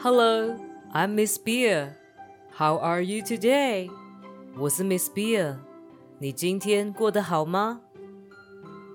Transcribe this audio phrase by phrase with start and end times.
[0.00, 0.56] Hello,
[0.92, 1.96] I'm Miss Beer.
[2.58, 3.90] How are you today?
[4.58, 5.56] 我是 Miss Beer。
[6.18, 7.80] 你今天过得好吗？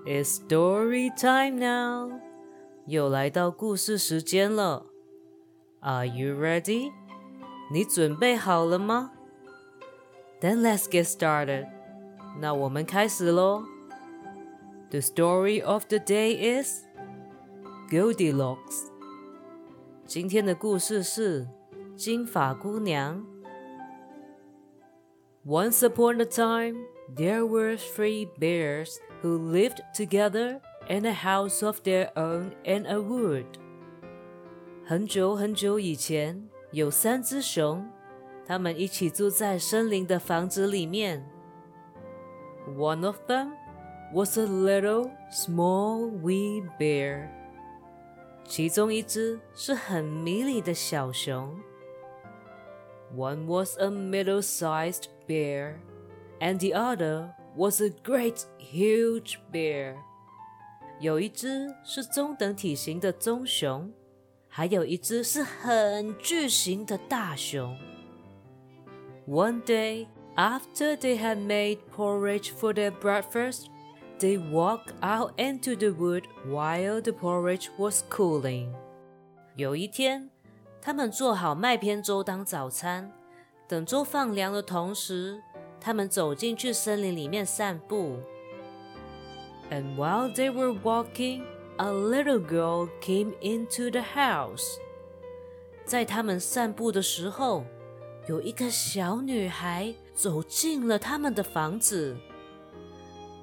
[0.06, 2.20] It's story time now.
[2.86, 4.86] 又来到故事时间了。
[5.80, 6.92] Are you ready?
[7.70, 9.12] 你准备好了吗？
[10.40, 11.68] Then let's get started.
[12.40, 13.64] 那我们开始喽。
[14.90, 16.84] The story of the day is
[17.90, 18.88] Goldilocks.
[20.04, 21.46] 今天的故事是
[21.96, 23.24] 金发姑娘。
[25.46, 26.76] Once upon a time,
[27.16, 32.96] there were three bears who lived together in a house of their own in a
[32.98, 33.46] wood.
[34.84, 37.86] 很久很久以前，有三只熊，
[38.46, 41.24] 它们一起住在森林的房子里面。
[42.76, 43.52] One of them
[44.12, 47.28] was a little small wee bear.
[48.46, 51.58] 其中一只是很迷你的小熊。
[53.14, 55.76] One was a middle-sized bear,
[56.40, 59.96] and the other was a great huge bear.
[61.00, 63.92] 有一只是中等体型的棕熊，
[64.48, 67.76] 还有一只是很巨型的大熊。
[69.26, 73.66] One day, after they had made porridge for their breakfast,
[74.18, 78.68] they walked out into the wood while the porridge was cooling.
[79.56, 80.30] 有一天，
[80.80, 83.12] 他们做好麦片粥当早餐，
[83.66, 85.40] 等粥放凉的同时，
[85.80, 88.18] 他们走进去森林里面散步。
[89.70, 91.42] And while they were walking,
[91.76, 94.78] a little girl came into the house.
[95.84, 97.64] 在他们散步的时候，
[98.26, 102.16] 有一个小女孩走进了他们的房子。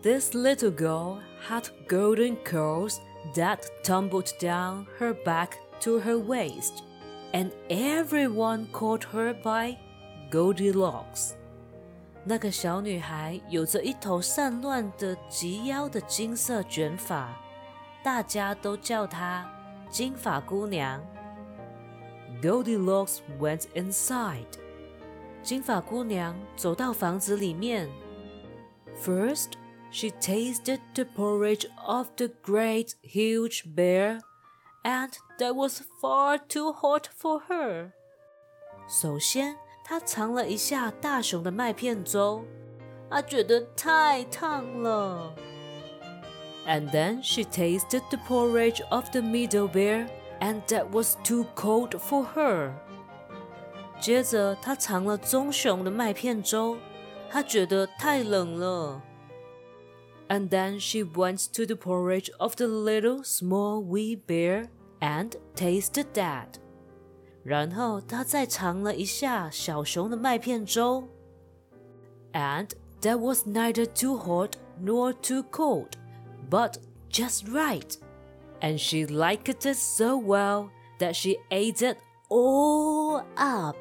[0.01, 2.99] This little girl had golden curls
[3.33, 6.83] that tumbled down her back to her waist,
[7.33, 9.77] and everyone called her by
[10.31, 11.31] Goldilocks.
[12.23, 17.35] 那个小女孩有着一头散乱的及腰的金色卷发，
[18.03, 19.47] 大家都叫她
[19.89, 21.03] 金发姑娘。
[22.41, 24.45] Goldilocks went inside.
[25.41, 27.89] 金发姑娘走到房子里面。
[29.03, 29.51] First,
[29.91, 34.19] she tasted the porridge of the great huge bear,
[34.83, 37.91] and that was far too hot for her.
[38.87, 42.43] 首先，她尝了一下大熊的麦片粥，
[43.09, 45.33] 她觉得太烫了。
[46.67, 50.07] And then she tasted the porridge of the middle bear,
[50.39, 52.73] and that was too cold for her.
[54.01, 56.77] 接着，她尝了棕熊的麦片粥，
[57.29, 59.01] 她觉得太冷了。
[60.29, 64.69] and then she went to the porridge of the little small wee bear
[64.99, 66.59] and tasted that.
[67.43, 71.07] 然后她再尝了一下小熊的麦片粥，
[72.33, 72.69] and
[73.01, 75.91] that was neither too hot nor too cold,
[76.49, 76.77] but
[77.11, 77.95] just right.
[78.61, 81.97] And she liked it so well that she ate it
[82.29, 83.77] all up.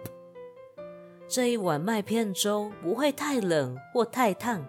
[1.27, 4.63] 这一碗麦片粥不会太冷或太烫，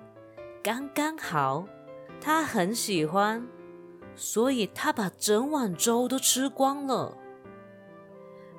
[0.63, 1.67] 刚刚好，
[2.21, 3.49] 他很喜欢，
[4.15, 7.17] 所以他把整碗粥都吃光了。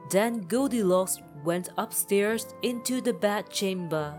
[0.10, 4.14] Then Goldilocks went upstairs into the bed chamber。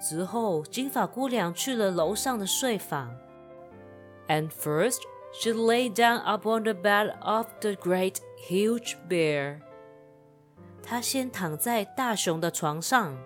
[0.00, 3.16] 之后，金发姑娘去了楼上的睡房。
[4.26, 4.98] And first,
[5.32, 8.16] she lay down upon the bed of the great,
[8.48, 9.60] huge bear。
[10.82, 13.16] 她先躺在大熊的床上。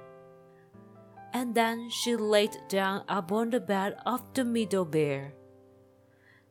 [1.33, 5.31] and then she laid down upon the bed of the middle bear.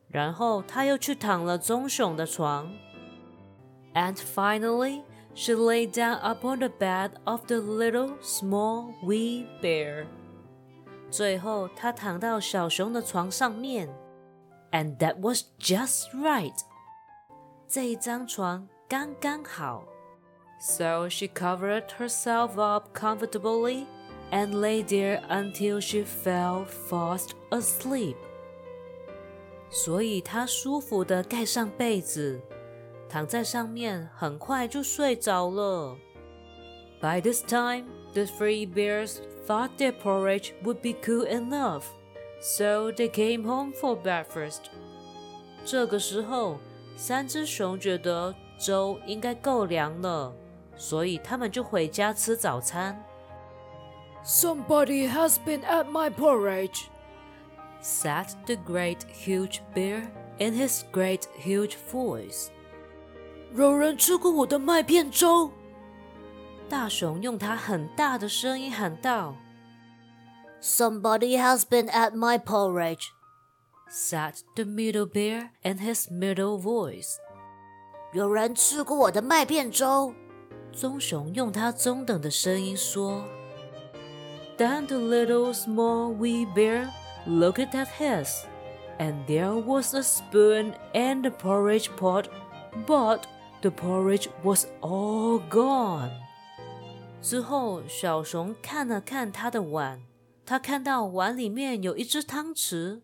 [0.09, 2.71] 然后她又去躺了棕熊的床。
[3.93, 10.05] And finally, she lay down upon the bed of the little small wee bear.
[11.09, 13.89] 最后，她躺到小熊的床上面。
[14.71, 16.55] And that was just right.
[17.67, 19.83] 这一张床刚刚好。
[20.59, 23.85] So she covered herself up comfortably
[24.31, 28.15] and lay there until she fell fast asleep.
[29.69, 32.41] 所以她舒服的盖上被子，
[33.09, 35.97] 躺在上面，很快就睡着了。
[37.01, 41.83] By this time, the three bears thought their porridge would be cool enough,
[42.41, 44.61] so they came home for breakfast.
[45.65, 46.57] 这个时候，
[46.95, 50.33] 三只熊觉得粥应该够凉了，
[50.77, 53.03] 所以他们就回家吃早餐。
[54.23, 56.89] Somebody has been at my porridge,
[57.81, 62.49] said the great huge bear in his great huge voice.
[63.55, 65.49] 有人吃过我的麦片粥。
[66.67, 69.33] 大熊用它很大的声音喊道
[70.61, 73.11] Somebody has been at my porridge.
[73.89, 77.15] said the middle bear in his middle voice.
[78.11, 80.13] 有人吃过我的麦片粥。
[80.73, 83.23] 棕熊用它中等的声音说。
[84.57, 86.89] Then the little small wee bear
[87.25, 88.45] looked at his,
[88.97, 92.27] and there was a spoon in the porridge pot,
[92.87, 93.25] but
[93.61, 96.09] the porridge was all gone.
[97.21, 99.99] 之后，小熊看了看他的碗，
[100.45, 103.01] 他看到碗里面有一只汤匙，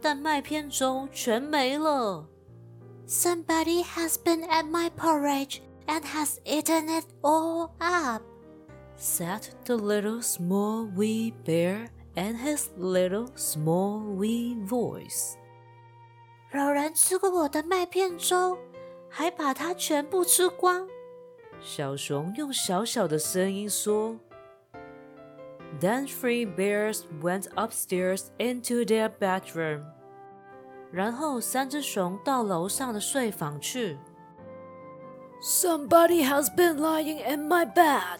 [0.00, 2.26] 但麦片粥全没了。
[3.06, 8.22] Somebody has been at my porridge and has eaten it all up,
[8.96, 15.36] said the little small wee bear in his little small wee voice.
[16.52, 18.58] 有人吃过我的麦片粥，
[19.08, 20.86] 还把它全部吃光。
[21.60, 24.16] 小熊用小小的声音说。
[25.80, 29.84] Then three bears went upstairs into their bedroom.
[30.92, 33.98] 然后三只熊到楼上的睡房去。
[35.40, 38.18] Somebody has been lying in my bed,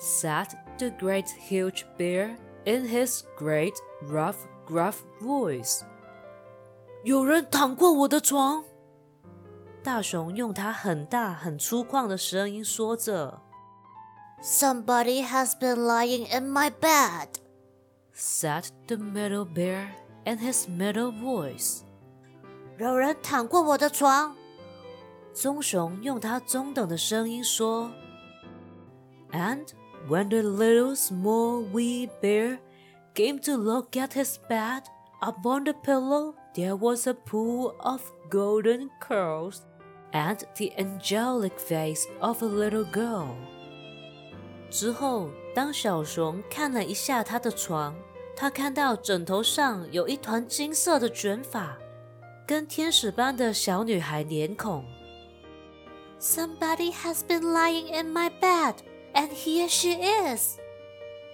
[0.00, 0.48] said
[0.78, 4.36] the great huge bear in his great rough
[4.66, 5.82] gruff voice.
[7.04, 8.64] 有人躺过我的床。
[9.82, 13.40] 大熊用它很大很粗犷的声音说着。
[14.42, 17.28] Somebody has been lying in my bed,
[18.14, 19.88] said the middle bear
[20.24, 21.82] in his middle voice.
[22.78, 24.36] 有人躺过我的床。
[25.32, 27.90] 棕熊用它中等的声音说。
[29.32, 29.66] And
[30.08, 32.58] when the little small wee bear
[33.14, 34.82] came to look at his bed,
[35.20, 39.62] upon the pillow there was a pool of golden curls
[40.12, 43.34] and the angelic face of a little girl.
[44.70, 47.94] 之后，当小熊看了一下他的床，
[48.34, 51.76] 他看到枕头上有一团金色的卷发，
[52.46, 54.84] 跟天使般的小女孩脸孔。
[56.20, 58.74] Somebody has been lying in my bed,
[59.14, 60.58] and here she is,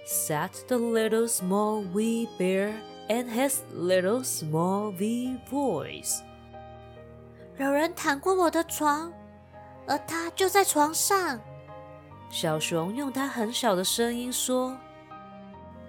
[0.05, 2.73] said the little small wee bear
[3.09, 6.21] in his little small wee voice.
[7.57, 9.13] 有人躺过我的床，
[9.85, 11.39] 而她就在床上。
[12.29, 14.77] 小熊用它很小的声音说：“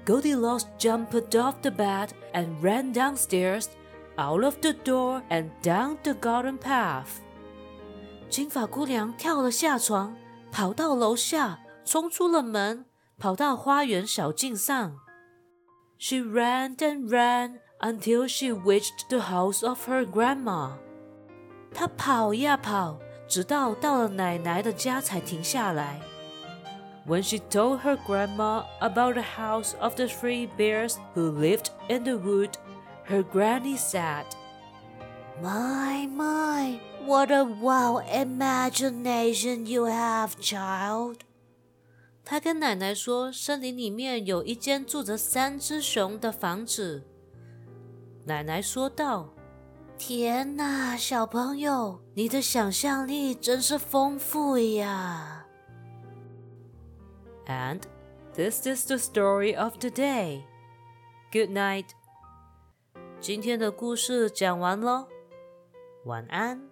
[0.04, 3.68] Goldilocks jumped off the bed and ran downstairs,
[4.16, 7.22] out of the door and down the garden path.”
[8.28, 10.14] 金发姑娘跳了下床，
[10.52, 12.86] 跑到楼下， 冲出了门，
[13.18, 14.96] 跑到花园小径上。
[15.98, 20.72] She ran and ran until she reached the house of her grandma.
[21.72, 22.98] 她跑呀跑，
[23.28, 26.00] 直到到了奶奶的家才停下来。
[27.06, 32.16] When she told her grandma about the house of the three bears who lived in the
[32.16, 32.52] wood,
[33.06, 34.24] her granny said,
[35.42, 41.24] My, my, what a wild imagination you have, child.
[42.29, 47.03] 他跟奶奶说，森林里面有一间住着三只熊的房子。
[48.23, 49.33] 奶奶说道
[49.97, 55.47] ：“天哪，小朋友，你的想象力真是丰富呀！”
[57.49, 57.81] And
[58.35, 60.43] this is the story of the day.
[61.31, 61.87] Good night.
[63.19, 65.07] 今天的故事讲完了。
[66.05, 66.68] 晚安。